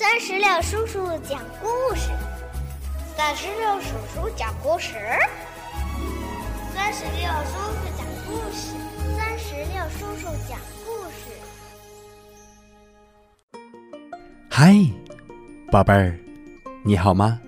[0.00, 2.08] 三十六叔叔讲故事，
[3.14, 4.94] 三十六叔叔讲故事，
[6.74, 8.72] 三十六叔叔讲故事，
[9.14, 11.36] 三十六叔叔讲故事。
[14.48, 14.74] 嗨，
[15.70, 16.18] 宝贝儿，
[16.82, 17.38] 你好吗？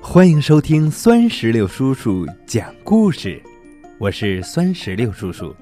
[0.00, 3.38] 欢迎收听酸石榴叔叔讲故事，
[3.98, 5.54] 我是酸石榴叔叔。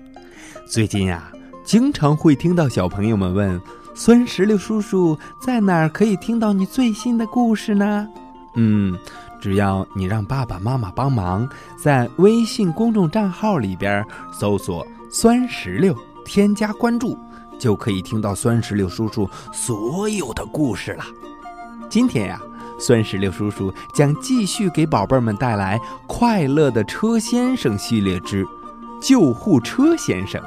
[0.65, 1.33] 最近呀，
[1.65, 3.61] 经常会听到小朋友们问。
[3.95, 8.09] 酸石榴叔叔在哪儿可以听到你最新的故事呢？
[8.55, 8.99] 嗯，
[9.41, 15.95] 只要你让爸爸妈妈帮忙，在微信公众账号里边搜索“酸石榴”，
[16.25, 17.17] 添加关注，
[17.59, 21.05] 就可以听到酸石榴叔叔所有的故事了。
[21.89, 22.41] 今天呀，
[22.79, 28.45] 酸石榴叔叔将继续给宝贝们带来《快乐的车先生》系列之
[29.01, 30.41] 《救护车先生》。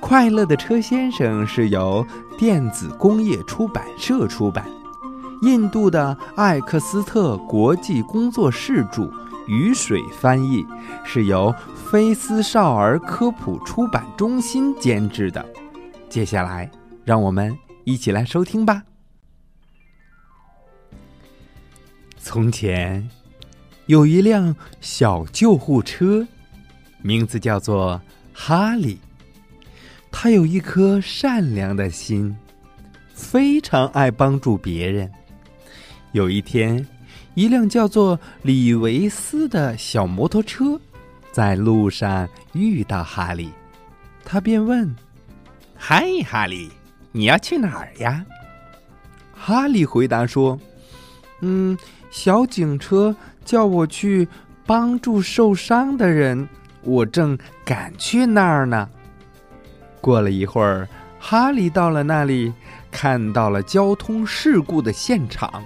[0.00, 2.04] 快乐的车先生是由
[2.36, 4.66] 电子工业出版社出版，
[5.42, 9.08] 印度的艾克斯特国际工作室著，
[9.46, 10.66] 雨水翻译，
[11.04, 15.46] 是由菲斯少儿科普出版中心监制的。
[16.08, 16.68] 接下来，
[17.04, 18.82] 让我们一起来收听吧。
[22.18, 23.08] 从前，
[23.86, 26.26] 有一辆小救护车，
[27.00, 28.00] 名字叫做
[28.32, 28.98] 哈利。
[30.12, 32.36] 他有一颗善良的心，
[33.14, 35.10] 非常爱帮助别人。
[36.12, 36.86] 有一天，
[37.34, 40.78] 一辆叫做李维斯的小摩托车
[41.32, 43.50] 在路上遇到哈利，
[44.24, 44.94] 他便问
[45.74, 46.68] ：“嗨，哈利，
[47.12, 48.24] 你要去哪儿呀？”
[49.32, 50.58] 哈利回答说
[51.40, 51.78] ：“嗯，
[52.10, 54.28] 小警车叫我去
[54.66, 56.46] 帮助受伤的人，
[56.82, 58.86] 我正赶去那儿呢。”
[60.00, 62.52] 过了一会儿，哈利到了那里，
[62.90, 65.62] 看到了交通事故的现场，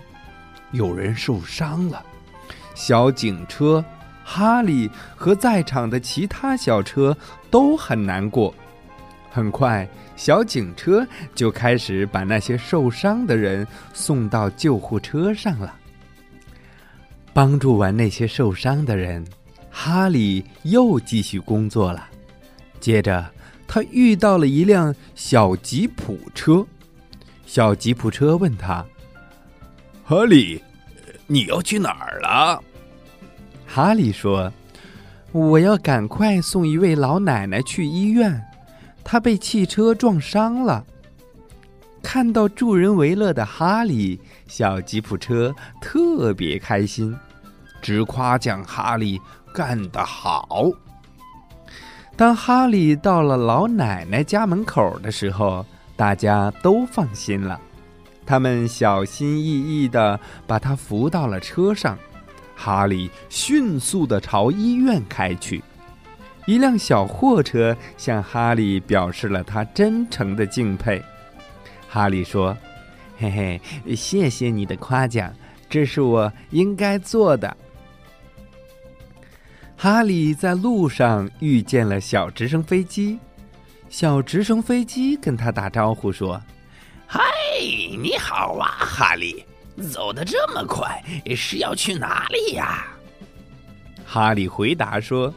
[0.72, 2.04] 有人受伤了。
[2.74, 3.84] 小警车、
[4.24, 7.16] 哈利和在场的其他小车
[7.50, 8.52] 都很难过。
[9.30, 15.74] 很快，小警车就开始把那些受伤的人送到救护车上了。
[17.32, 19.24] 帮助完那些受伤的人，
[19.70, 22.08] 哈利又继续工作了。
[22.80, 23.33] 接着。
[23.66, 26.66] 他遇到了一辆小吉普车，
[27.46, 28.84] 小吉普车问他
[30.04, 30.62] ：“哈利，
[31.26, 32.62] 你要去哪儿了？”
[33.66, 34.52] 哈利说
[35.32, 38.40] ：“我要赶快送一位老奶奶去医院，
[39.02, 40.84] 她被汽车撞伤了。”
[42.00, 47.16] 看到助人为乐的哈利，小吉普车特别开心，
[47.80, 49.18] 直夸奖哈利
[49.54, 50.68] 干得好。
[52.16, 55.66] 当哈利到了老奶奶家门口的时候，
[55.96, 57.60] 大家都放心了。
[58.24, 61.98] 他们小心翼翼的把他扶到了车上。
[62.56, 65.62] 哈利迅速的朝医院开去。
[66.46, 71.02] 一辆小货车向哈利表示了他真诚的敬佩。
[71.88, 72.56] 哈利说
[73.18, 73.28] ：“嘿
[73.84, 75.32] 嘿，谢谢你的夸奖，
[75.68, 77.56] 这是我应该做的。”
[79.84, 83.18] 哈利在路上遇见了小直升飞机，
[83.90, 86.40] 小直升飞机跟他打招呼说
[87.06, 87.20] ：“嗨，
[88.00, 89.44] 你好啊，哈利，
[89.92, 91.04] 走得这么快，
[91.36, 92.86] 是要去哪里呀？”
[94.06, 95.30] 哈利回答说：“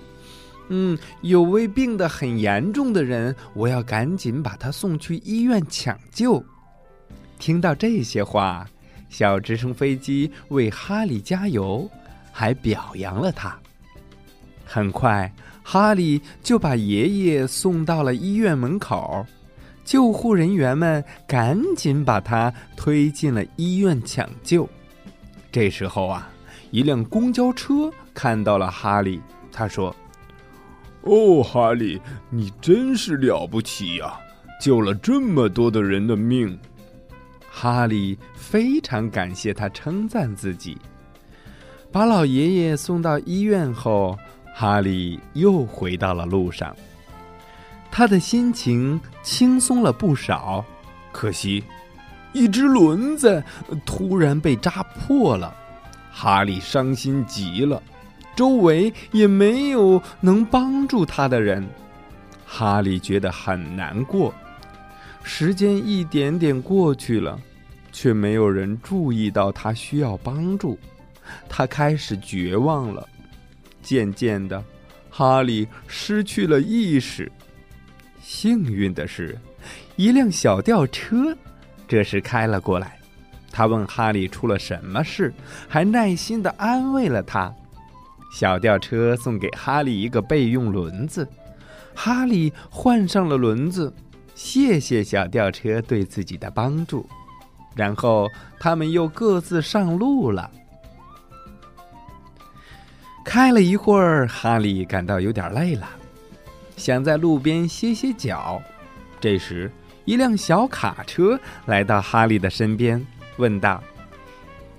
[0.72, 6.42] 嗯，有位病得很严重的人，我要赶紧把他送去医院抢救。”
[7.38, 8.66] 听到这些话，
[9.10, 11.86] 小直升飞机为哈利加油，
[12.32, 13.60] 还表扬了他。
[14.70, 15.34] 很快，
[15.64, 19.26] 哈利就把爷爷送到了医院门口，
[19.86, 24.68] 救护人员们赶紧把他推进了医院抢救。
[25.50, 26.30] 这时候啊，
[26.72, 29.96] 一辆公交车看到了哈利，他说
[31.04, 32.00] ：“哦，哈利，
[32.30, 34.20] 你真是了不起呀，
[34.62, 36.60] 救了这么多的人的命。”
[37.50, 40.78] 哈利非常感谢他，称赞自己。
[41.90, 44.18] 把老爷爷送到医院后。
[44.60, 46.76] 哈利又回到了路上，
[47.92, 50.66] 他的心情轻松了不少。
[51.12, 51.64] 可惜，
[52.34, 53.44] 一只轮子
[53.86, 55.56] 突然被扎破了，
[56.12, 57.80] 哈利伤心极了。
[58.36, 61.64] 周围也没有能帮助他的人，
[62.44, 64.34] 哈利觉得很难过。
[65.22, 67.40] 时间一点点过去了，
[67.92, 70.80] 却没有人注意到他需要帮助，
[71.48, 73.08] 他开始绝望了。
[73.88, 74.62] 渐渐的，
[75.10, 77.32] 哈利失去了意识。
[78.22, 79.40] 幸运的是，
[79.96, 81.34] 一辆小吊车
[81.88, 83.00] 这时开了过来。
[83.50, 85.34] 他问哈利出了什么事，
[85.70, 87.50] 还耐心的安慰了他。
[88.30, 91.26] 小吊车送给哈利一个备用轮子，
[91.96, 93.94] 哈利换上了轮子，
[94.36, 97.08] 谢谢小吊车对自己的帮助。
[97.74, 98.30] 然后
[98.60, 100.52] 他们又各自上路了。
[103.28, 105.86] 开了一会儿，哈利感到有点累了，
[106.78, 108.62] 想在路边歇歇脚。
[109.20, 109.70] 这时，
[110.06, 113.84] 一辆小卡车来到哈利的身边，问道：“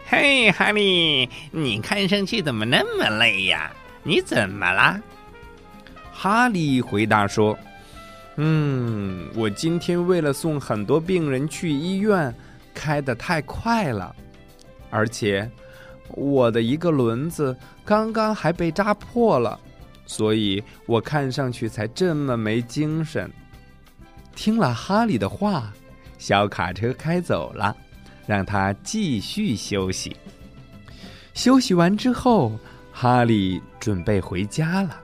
[0.08, 3.70] 嘿，哈利，你看上去怎么那么累呀？
[4.02, 4.98] 你怎么啦？”
[6.10, 7.56] 哈利回答说
[8.36, 12.34] ：“嗯，我今天为了送很多病人去医院，
[12.72, 14.16] 开得太快了，
[14.88, 15.50] 而且
[16.10, 19.58] 我的一个轮子刚刚还被扎破了，
[20.06, 23.30] 所以我看上去才这么没精神。”
[24.34, 25.72] 听了哈利的话，
[26.16, 27.76] 小卡车开走了，
[28.26, 30.16] 让他继续休息。
[31.34, 32.52] 休息完之后，
[32.92, 35.00] 哈利准备回家了。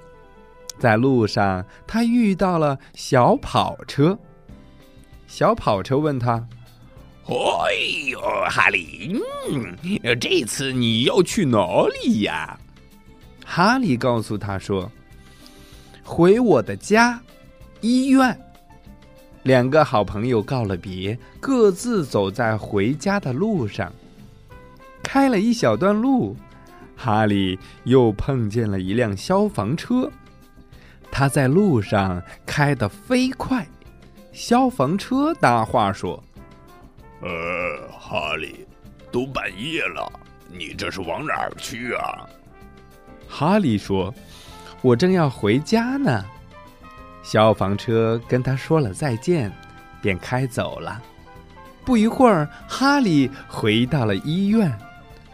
[0.78, 4.18] 在路上，他遇到了小跑车。
[5.26, 6.46] 小跑车问他
[7.26, 7.74] ：“哎
[8.10, 9.18] 呦，哈利，
[9.50, 12.58] 嗯，这次你要去哪里呀？”
[13.46, 14.90] 哈利告诉他说
[16.04, 17.20] ：“回我的家，
[17.80, 18.38] 医院。”
[19.44, 23.92] 两个好朋友告了别，各自走在回家的路上。
[25.02, 26.36] 开了一小段路，
[26.96, 30.10] 哈利又碰见了一辆消防车。
[31.10, 33.66] 他在路上开得飞快，
[34.32, 36.22] 消防车搭话说
[37.24, 38.66] ：“呃，哈利，
[39.10, 40.12] 都半夜了，
[40.52, 42.28] 你这是往哪儿去啊？”
[43.26, 44.14] 哈利说
[44.82, 46.22] ：“我正要回家呢。”
[47.24, 49.50] 消防车跟他说了再见，
[50.02, 51.02] 便开走了。
[51.82, 54.70] 不一会儿，哈利回到了医院，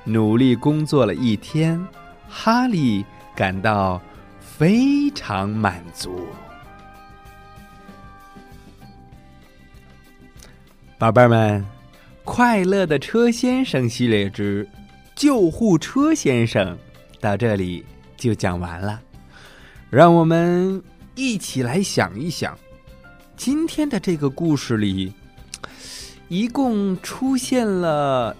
[0.05, 1.85] 努力工作了一天，
[2.29, 3.05] 哈利
[3.35, 4.01] 感到
[4.39, 6.29] 非常满足。
[10.97, 11.61] 宝贝儿们，
[12.33, 14.65] 《快乐的车先生》系列之
[15.17, 16.77] 《救护车先生》
[17.21, 17.85] 到这里
[18.17, 19.01] 就讲完了，
[19.91, 20.81] 让我们。
[21.17, 22.57] 一起来想一想，
[23.37, 25.13] 今天的这个故事里，
[26.29, 28.35] 一共出现了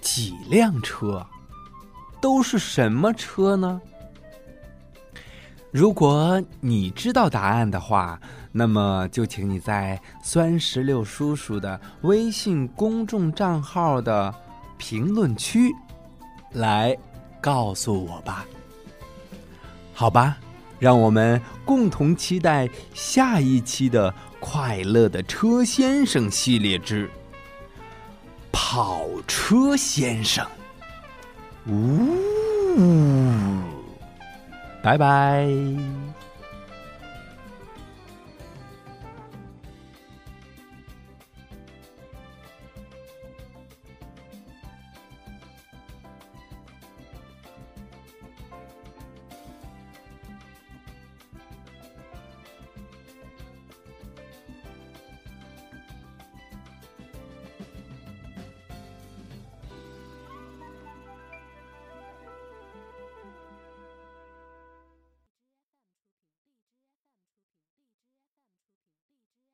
[0.00, 1.24] 几辆车？
[2.18, 3.78] 都是什么车呢？
[5.70, 8.20] 如果你知道答案的话，
[8.52, 14.34] 那么就请你在酸石榴叔叔的微信公众账号的
[14.76, 15.74] 评论区
[16.52, 16.96] 来
[17.40, 18.44] 告诉我吧。
[19.94, 20.36] 好吧。
[20.80, 27.06] 让我们共同期待下一期的《快乐的车先生》系列之
[28.50, 30.42] 《跑车先生》。
[31.70, 32.16] 呜，
[34.82, 36.09] 拜拜。